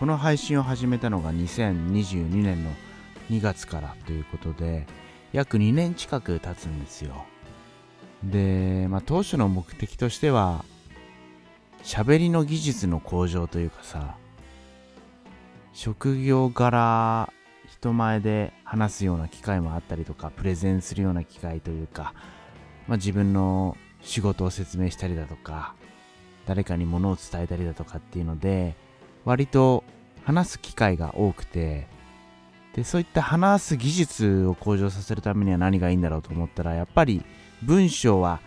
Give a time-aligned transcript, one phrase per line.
[0.00, 2.70] この配信を始めたのが2022年の
[3.28, 4.86] 2月からということで
[5.34, 7.26] 約2年近く経つんですよ。
[8.24, 10.64] で、まあ、当初の目的としては
[11.82, 14.16] 喋りの技術の向上というかさ
[15.74, 17.30] 職業柄
[17.68, 22.14] 人前で話すような機会もあったりとかプレゼンするような機会というか、
[22.88, 25.74] まあ、自分の仕事を説明したりだとか
[26.46, 28.74] 誰かに物を伝えたりだとかっていうので
[29.24, 29.84] 割と
[30.24, 31.86] 話す機会が多くて
[32.74, 37.22] でそういった話す技術を向上させるためには何がいいんだろうと思ったらやっぱり
[37.62, 38.40] 文章は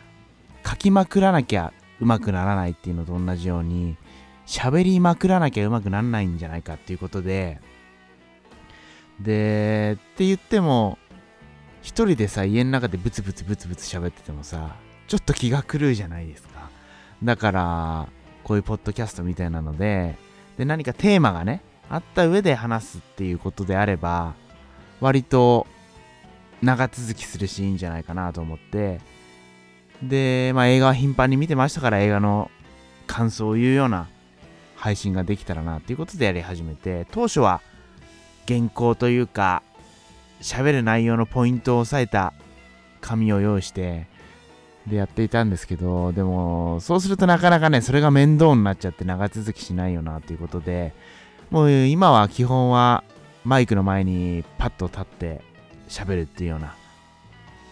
[0.65, 3.97] 書きまくらなきゃうまくならないっていうのと同じように
[4.45, 7.59] 喋りまくらなきゃうまくならないんじゃないかっていうことで
[9.19, 10.97] でって言っても
[11.81, 14.75] 一人でさ家の中でブツブツブツブツ喋っててもさ
[15.08, 16.69] ちょっと気が狂うじゃないですか。
[17.23, 18.08] だから
[18.43, 20.15] こういうポッドキャストみたいなので
[20.57, 24.35] で何かテーマがねあった上で話すっていうことであれば
[24.99, 25.67] 割と
[26.61, 29.01] 長続きするしいいんじゃないかなと思って
[30.01, 32.49] で、まあ、映画は頻繁に見てましたから映画の
[33.05, 34.07] 感想を言うような
[34.75, 37.61] 配信ができたらなっていうことでやり始めて当初は
[38.47, 39.63] 原稿というか
[40.41, 42.33] 喋る内容のポイントを押さえた
[43.01, 44.07] 紙を用意して
[44.88, 50.94] でやっていたんですけどでもそうするとなかなかねそれが面倒になっちゃって長続きしないよなということで
[51.50, 53.04] もう今は基本は
[53.45, 55.42] マイクの前にパッと立って
[55.88, 56.76] 喋るっていうような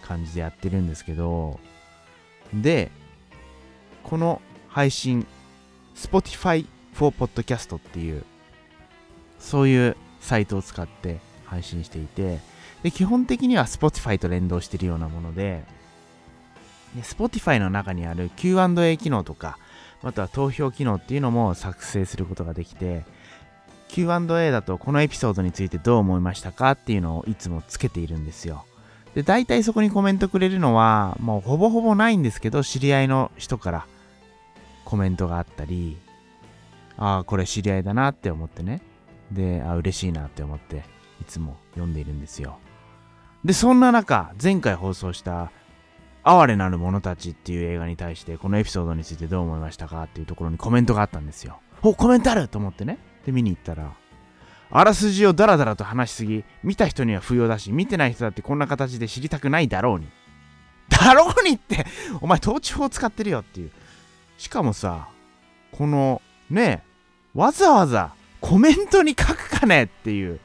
[0.02, 1.60] 感じでやってるんですけど
[2.54, 2.92] で
[4.04, 5.26] この配信
[5.96, 8.24] Spotify for Podcast っていう
[9.40, 12.40] そういうサイトを使って配信していて
[12.84, 15.64] で基本的には Spotify と連動してるようなもので
[16.96, 19.58] で Spotify の中にある Q&A 機能とか
[20.02, 23.06] または投票機能っていうのも作成することができて
[23.90, 28.66] Q&A だとこのエピソードについてどう思いましたかっていうのをいつもつけているんですよ。
[29.16, 33.86] で大体そこにコメントくれるのはもうほぼほぼないんですけど知り合いの人から
[34.86, 35.98] コメントがあったり
[36.98, 38.82] ああこれ知り合いだなって思ってね。
[39.32, 40.84] であ嬉しいなって思って
[41.22, 42.58] いつも読んでいるんですよ。
[43.44, 45.52] でそんな中前回放送した
[46.24, 51.60] 「哀れなる者たち」っていう映画に対してこのエピソードについてどう思いましたかっていうところにコメントがあったんですよ。
[51.82, 52.98] おコメントあると思ってね。
[53.26, 53.92] で見に行ったら
[54.72, 60.08] あらすじをダラダラと話しすぎ見た人には不要だし見てない人だってこんな形で知りたくないだろうに。
[60.90, 61.86] だろうにって
[62.22, 63.72] お前統治法使ってるよっていう。
[64.38, 65.10] しかもさ
[65.72, 66.92] このねえ
[67.34, 70.40] わざわざコメントに書くかねっていう、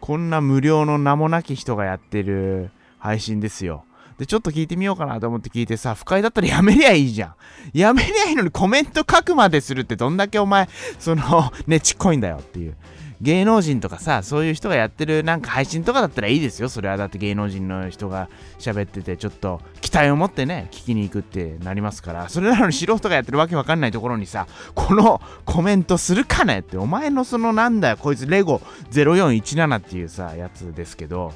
[0.00, 3.84] こんな無料の名もなき人がやってる配信ですよ。
[4.18, 7.34] で、ちょっと聞いてみようかなと思って聞いてさ、不快だったらやめりゃいいじゃん。
[7.74, 10.68] やめりゃいいのにコメント書くまでするってどんだけお前、
[10.98, 12.74] その、 ねちっこいんだよっていう。
[13.20, 18.28] 芸能人とかさそういう人がやってるなんか配信とかだったらいいですよそれはだって芸能人の人が
[18.58, 28.60] 喋っててちょっと期待を持ってね聞きに行くってなりますからそれなのに素人がやってるわけわかんないところにさこのコメントするかねってお前のそのなんだよこいつレゴ
[28.90, 31.32] 0417っていうさやつですけど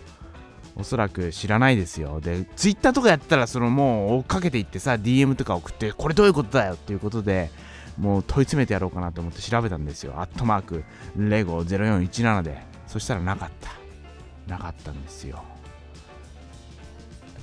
[0.81, 2.21] おそらく知らないですよ。
[2.21, 7.51] で、ツイッターとかやったら、そのもう追っかけていってさ、DM とか送って、これどういうことだよっていうことで、
[7.99, 10.15] もう問い詰めてやろうかなと思って調べたんですよ。
[10.17, 10.85] アットマーク、
[11.17, 12.63] レゴ0417で。
[12.87, 13.71] そしたらなかった。
[14.51, 15.45] なかったんですよ。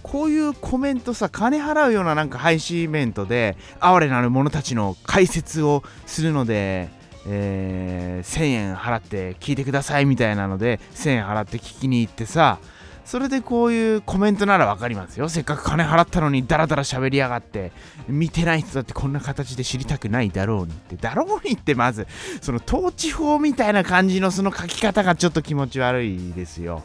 [0.03, 6.89] こういうコメントさ、金払うようななんか配信イベントで、哀れなる者たちの解説をするので、
[7.27, 12.59] えー、1000円払って聞いてくださいみたいなので、1000円払って聞きに行ってさ、
[13.07, 15.29] それでこういうコメントならわかりますよ。
[15.29, 17.71] せっかく金払ったのにダラダラ喋りやがって、
[18.09, 22.05] 見てない人だってこんな形で知りたくないだろうにって、だろうにってまず、
[22.41, 26.83] その統治法みたいな感じのその書き方がちょっと気持ち悪いですよ。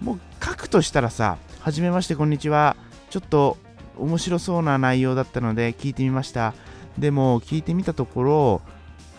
[0.00, 2.76] もう書くとしたらさ、はじめましてこんにちは。
[3.10, 3.56] ちょっと
[3.96, 6.54] 面白そうな内容だったので聞いてみました。
[6.98, 8.62] でも聞いてみたところ、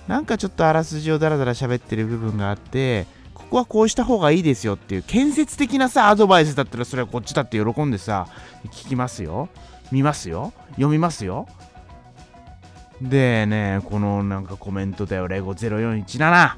[0.09, 3.07] なんかちょっとあらすじをダラダラ喋ってる部分があって、
[3.37, 8.27] ここはこうした方がいいですよっていう建設的なさアドバイスだったらそれはこっちだって喜んでさ
[8.65, 9.49] 聞きますよ。
[9.91, 10.53] 見ますよ。
[10.71, 11.47] 読みますよ。
[12.99, 15.27] でねこのなんかコメントだよ。
[15.27, 16.55] レゴ0417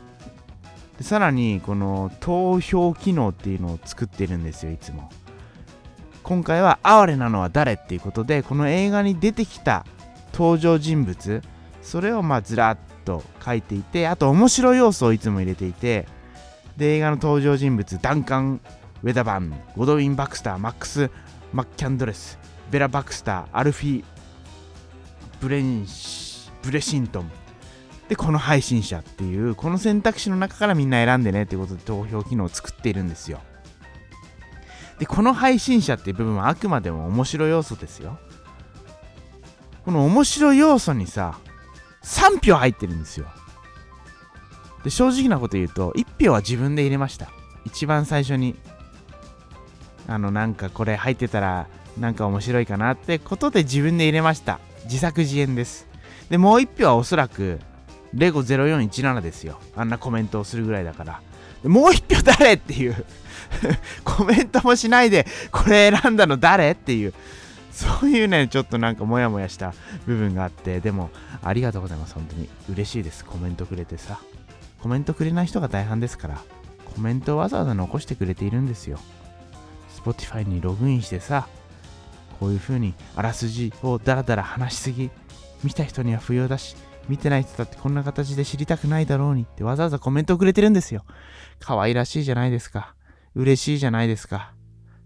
[0.98, 5.10] でさらにこの投票機能っていうのを作ってるんですよいつも。
[6.24, 9.86] 今回は哀れなのは誰っていうことでこの映画に出てきた
[10.32, 11.42] 登場人物
[11.82, 16.08] それをまあずらっと書いていてあと面白要素をいつも入れていて
[16.80, 18.62] で映画の登場人物ダンカン・
[19.04, 21.12] ウェダバンゴドウィン・バクスターマックス・
[21.52, 22.40] マッキャンドレス
[22.72, 24.04] ベラ・バクスターアルフィー・
[25.42, 27.32] ブレンシブレシントン。
[28.08, 33.40] でこの配信者っていうこの選択肢の中からみんな選んでねっていうことで投票機能を作っているんですよ。
[34.98, 38.18] でこの配信者っていう部分はあくまでも面白要素ですよ。
[39.84, 41.38] この面白要素にさ
[42.04, 43.28] 3票入ってるんですよ。
[44.84, 47.30] で正直なこと言うと1票は自分で入れました。
[47.66, 48.56] 一番最初に。
[50.08, 51.68] あのなんかこれ入ってたら
[52.00, 54.60] なんか面白いかなってことで自分で入れました。
[54.86, 55.88] 自作自演です。
[56.30, 57.60] でもう1票はおそらく
[58.14, 59.60] レゴ0417ですよ。
[59.76, 61.22] あんなコメントをするぐらいだから。
[61.64, 63.06] もう1票誰っていう。
[64.04, 67.14] コメントもしないでこれ選んだの誰っていう。
[67.72, 69.74] そういうねちょっとなんかモヤモヤした
[70.08, 70.80] 部分があって。
[70.80, 71.12] でも
[71.44, 72.16] ありがとうございます。
[72.16, 72.50] 本当に。
[72.72, 73.26] 嬉しいです。
[73.26, 74.20] コメントくれてさ。
[74.82, 76.42] コメントくれない人が大半ですから
[76.96, 79.00] コメントをわざわざ残してくれているんですよ。
[80.04, 81.48] Spotify にログインしてさ
[82.40, 85.10] こういう風にあらすじをダラダラ話しすぎ
[85.64, 86.78] 見た人には不要だし
[87.10, 91.04] 見てない人だってこんな形で知りたくないだろうにってわざわざコメントくれてるんですよ。
[91.60, 92.96] 可愛らしいじゃないですか。
[93.36, 94.54] 嬉しいじゃないですか。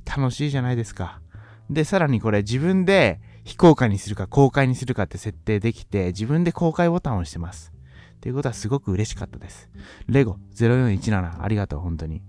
[0.05, 1.21] 楽しいじゃないですか。
[1.69, 7.72] でさらにこれ自分で非公開にするか公開にするかって設定できて自分で公開ボタンを押してます。
[8.23, 9.69] っていうことはすごく嬉しかったです
[10.07, 12.21] レゴ0417ありがとう本当に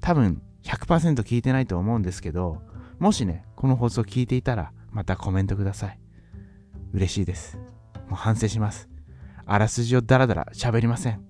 [0.00, 2.60] 多分100%聞いてないと思うんですけど
[3.02, 5.98] もしね、この放送聞いていたら、またコメントください。
[6.92, 7.58] 嬉しいです。
[8.08, 8.88] もう反省します。
[9.44, 11.20] あらすじをダラダラ喋りません。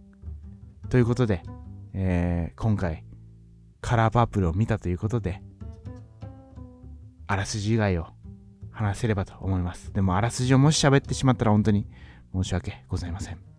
[0.91, 1.43] ということで、
[1.95, 3.07] えー、今回、
[3.81, 5.41] カラーパープルを見たということで、
[7.27, 8.09] あらすじ以外を
[8.71, 9.95] 話せればと思います。
[9.95, 11.87] でも、あらすじをもし喋ってしまったら本当に
[12.35, 13.52] 申し訳ございません。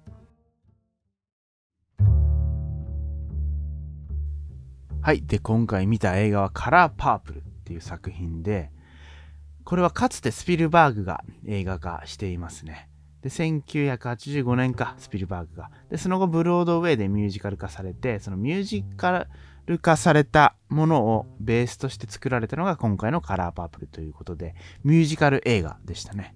[5.04, 5.22] はい。
[5.26, 7.44] で、今回見た映画はカラーパープル。
[7.64, 8.70] っていう作品で、
[9.64, 12.90] これはかつてスピルバーグが映画化していますね。
[13.22, 15.72] で、1985年か、スピルバーグが。
[15.90, 19.28] で、その後、ブロードウェイでミュージカル化されて、そのミュージカ
[19.66, 26.36] ル化されたものをベースとして作られたのが今回のカラーパープルということで、ミュージカル映画でしたね。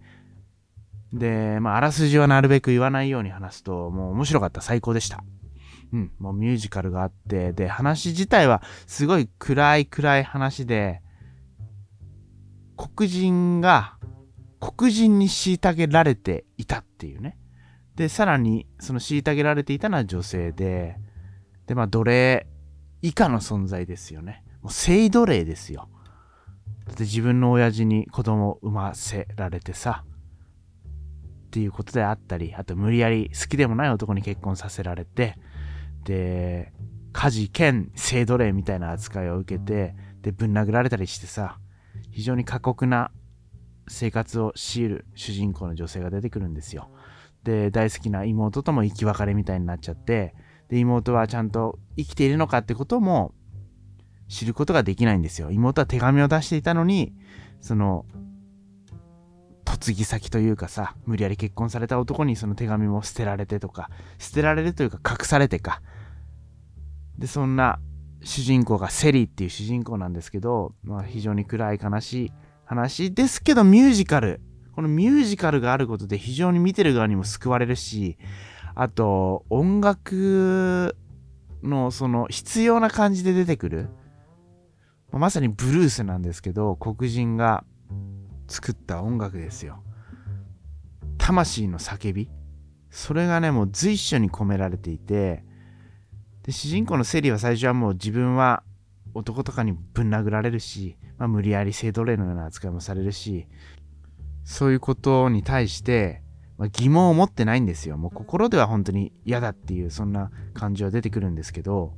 [1.12, 5.26] で、まあ、あらすじはなるべく言わないように話すと、もう面白かった、最高でした。
[5.94, 11.02] うん、もうミュージカルがあって、で、話自体はすごい暗い暗い話で、
[12.76, 13.98] 黒人が
[14.60, 17.38] 黒人に虐げられていたっていうね。
[17.96, 20.98] で、さらにその虐げられていたのは女性で、
[21.66, 22.48] で、まあ奴隷
[23.02, 24.44] 以下の存在ですよね。
[24.62, 25.90] もう性奴隷ですよ。
[26.86, 30.04] だって自分の親父に子供を産ませられてさ、
[31.48, 35.36] っていうことであったり、あと無理やり好きでもない男に結婚させられて、
[36.08, 36.72] で、
[37.12, 41.60] 家事兼性奴隷みたいな扱いを受けて、で、ぶん殴られたりしてさ、
[42.12, 43.12] 非常に過酷な
[43.90, 46.90] 生活を強いる主人公の女性が出てくるんですよ。
[47.44, 50.34] で、大好きな妹とも生き別れみたいになっちゃって、
[50.70, 53.34] で、妹はちゃんと生きているのかってことも
[54.30, 55.52] 知ることができないんですよ。
[55.52, 57.14] 妹は手紙を出していたのに、
[57.60, 58.06] その、
[59.68, 65.82] 嫁ぎ先というかさ、無理やり結婚された男にその手紙も捨てられてとか、捨てられるというか隠されてか。
[67.18, 67.80] で、そんな
[68.24, 72.32] 主人公がセリーっていう主人公なんですけど、まあ、非常に暗い悲しい
[72.66, 74.42] 話ですけどミュージカル。
[74.76, 78.16] このミュージカルがあることで非常に見てる側にも救われるし
[78.76, 80.96] あと音楽
[81.64, 83.90] のその必要な感じで出てくる。
[85.12, 87.64] まさにブルースなんですけど黒人が
[88.48, 89.82] 作った音楽ですよ。
[91.18, 92.30] 魂の叫び。
[92.92, 95.44] それがねもう随所に込められていて
[96.48, 98.64] で主人公のセリは最初はもう自分は
[99.14, 103.48] 男とかにぶん殴られるし、まあ、無理やり性奴隷のような扱いもされるし
[104.46, 106.24] そういうことに対して、
[106.58, 107.98] まあ、疑問を持ってないんですよ。
[107.98, 111.94] もう心では本当に嫌だっていうそんな感じは出てくるんですけど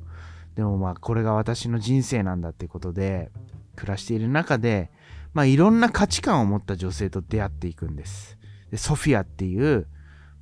[0.56, 3.30] でもまあこれが私の人生なんだってことで
[3.76, 4.90] 暮らしている中で、
[5.32, 8.36] まあ、いろんな価値観を持った女性と出会っていくんです。
[8.72, 9.86] でソフィアっていう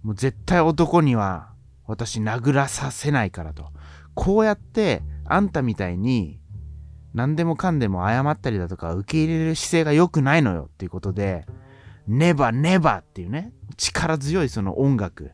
[0.03, 1.53] もう絶対男には
[1.87, 3.71] 私殴らさせないからと。
[4.21, 6.41] こうやってあんたみたいに
[7.15, 11.47] 何でもかんでも謝ったりだとか受け入れる姿勢が良くないのよっていうことで、
[12.09, 15.31] ネバネバっていうね、力強いその音楽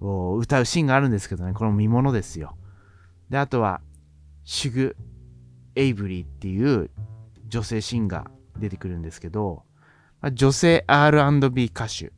[0.00, 2.56] を歌うシーンがあるんですけどね、この見ものですよ。
[3.28, 3.80] で、あとは、
[4.42, 4.96] シュグ・
[5.76, 6.90] エイブリーっていう
[7.46, 9.62] 女性シンガー出てくるんですけど、
[10.32, 12.12] 女性 R&B 歌手。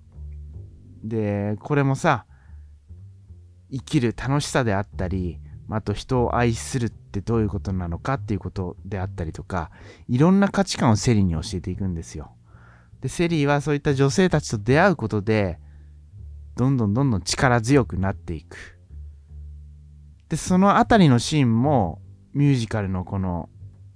[1.05, 2.25] で、これもさ、
[3.71, 5.39] 生きる楽しさであったり、
[5.71, 9.71] あと人を愛するってどういうことなのかっていうことであったりとか、
[10.09, 12.33] いろんな価値観をセリーに教えていくんですよ。
[13.01, 15.59] で、セリーはそういった女性たちと出会うことで、
[16.57, 18.79] どんどんどんどん力強くなっていく。
[20.29, 22.01] で、そのあたりのシーンも
[22.35, 23.49] ミュージカルのこの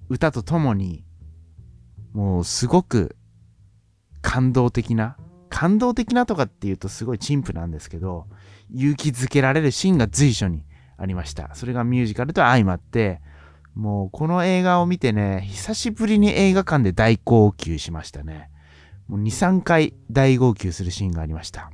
[0.09, 1.05] 歌とともに
[2.13, 3.17] もうすごく
[4.21, 5.17] 感動的な
[5.49, 8.27] 感動的なとかっていうとすごい陳腐なんですけど
[8.71, 10.66] 勇気づけられるシーンが随所に
[10.97, 11.55] ありました。
[11.55, 13.21] それがミュージカルと相まって
[13.75, 18.51] もうこの映画を見てね久しぶりに映画館で大号泣しましたね。
[19.07, 21.71] もう23回大号泣するシーンがありました。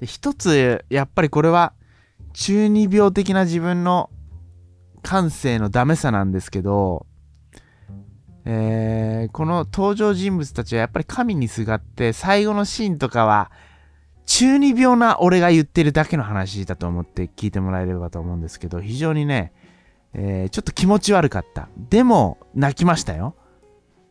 [0.00, 1.72] で一つやっぱりこれは
[2.32, 4.10] 中二病的な自分の
[5.02, 7.06] 感性のダメさなんですけど、
[8.44, 13.50] えー、この登場人物たちはやっぱり神にすがって最後のシーンとかは
[14.30, 19.52] 中二病な俺が言ってるだけの話だと思って聞いてもらえればと思うんですけど非常にね、
[20.14, 21.68] えー、ちょっと気持ち悪かった。
[21.90, 23.34] でも泣きましたよ。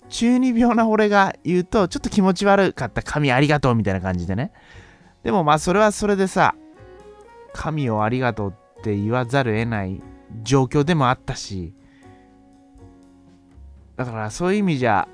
[0.09, 3.01] 中二病な俺が言うとちょっと気持ち悪かった。
[3.01, 4.51] 神ありがとうみたいな感じでね。
[5.23, 6.53] でもまあそれはそれでさ
[7.53, 10.01] 神をありがとうって言わざるを得ない
[10.43, 11.73] 状況でもあったし
[13.95, 15.07] だからそういう意味じゃ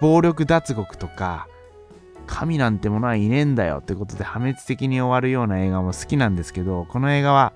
[0.00, 1.46] 暴力脱獄とか
[2.26, 7.52] 神なんてものはいねえんだよってことで破滅的に終わるような映画も好きなんですけどこの映画は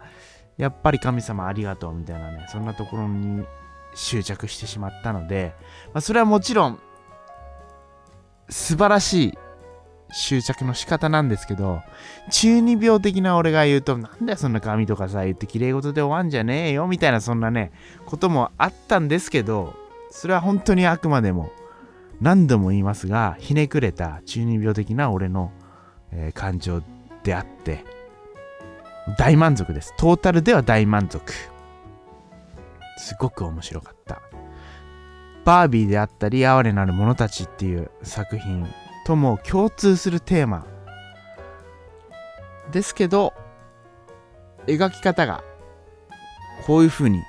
[0.56, 3.44] やっぱり神様ありがとうみたいなねそんなところに
[3.94, 5.54] 執着してしまったので、
[5.92, 6.80] まあ、それはもちろん
[8.48, 9.38] 素晴らしい
[10.10, 11.82] 執着の仕方なんですけど、
[12.30, 17.72] 中二病的な俺が言うと、なんだよそんな髪とかさ、言って綺麗事で終わんじゃねえよ、みたいなそんなね、
[18.06, 19.74] こともあったんですけど、
[20.10, 21.52] それは本当にあくまでも、
[22.20, 25.52] 何度も言いますが、ひねくれた中二病的な俺の、
[26.12, 26.82] えー、感情
[27.22, 27.84] であって、
[29.18, 29.94] 大満足です。
[29.96, 31.32] トータルでは大満足。
[32.98, 34.20] すごく面白かった。
[35.44, 38.66] バービーであったり、哀れなる者たちっていう作品
[39.08, 40.66] とも共通するテーマ
[42.70, 43.32] ですけど
[44.66, 45.42] 描き方が
[46.66, 47.22] こういう風に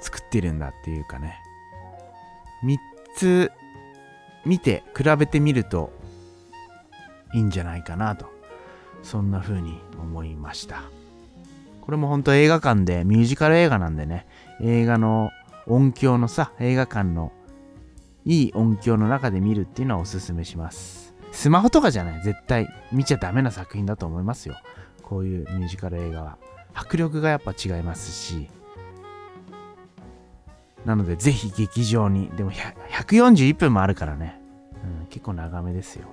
[0.00, 1.38] 作ってるんだっていうかね
[2.62, 2.76] 3
[3.14, 3.52] つ
[4.44, 5.92] 見て比べてみると
[7.32, 8.26] いいんじゃないかなと
[9.02, 10.82] そんな風に思いました
[11.80, 14.26] これも本当映画館でミュージカル映画なんでね
[14.60, 15.30] 映画の
[15.66, 17.32] 音響のさ映画館の
[18.26, 21.14] いい音響の中で見るっていうのはおすすめします。
[21.32, 24.56] スマホとかじゃない、絶対見ちゃダメな作品だと思いますよ。
[25.02, 26.38] こういうミュージカル映画は。
[26.72, 28.48] 迫力がやっぱ違いますし。
[30.84, 32.28] なので、ぜひ劇場に。
[32.36, 34.40] でも141分もあるからね。
[35.00, 36.06] うん、結構長めですよ。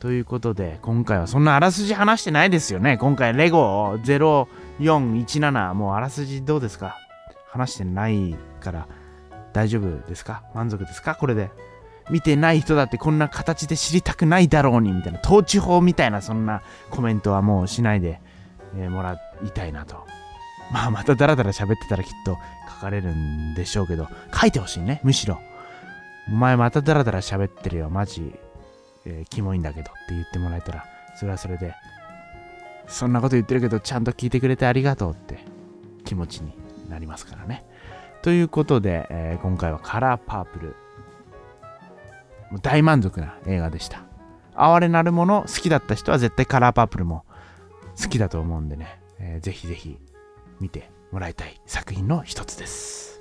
[0.00, 2.98] ということで、今回はそんなあらすじ話してないですよね。
[2.98, 6.96] 今回、レゴ0417、もうあらすじどうですか？
[7.50, 8.88] 話してないから。
[9.52, 10.42] 大丈夫ですか？
[10.54, 11.14] 満足ですか？
[11.14, 11.50] これで。
[12.08, 18.20] 見てない人だってこんな形で知りたくないだろうにみたいな統治法みたいなそんなコメントはもうしないで、
[18.76, 20.06] えー、もらいたいなと。
[20.72, 25.40] まあまたダラダラ喋ってたらきっと書かれるんでしょうけど書いてほしいねむしろ。
[26.28, 28.34] お前またダラダラ喋ってるよマジ、
[29.04, 31.72] えー、キモいんだけどって言ってもらえたらそれはそれで
[32.88, 35.38] そんなこと言ってるけどちゃんと聞いてくれてありがとうって
[36.04, 36.52] 気持ちに
[36.88, 37.64] なりますからね。
[38.22, 40.76] ということで、えー、今回はカラーパープル。
[42.50, 44.02] もう大満足な映画でした。
[44.54, 47.24] 哀れなるもの好きだった人は絶対カラーパープルも
[48.00, 49.98] 好きだと思うんでね、えー、ぜひぜひ
[50.60, 53.15] 見てもらいたい作品の一つです。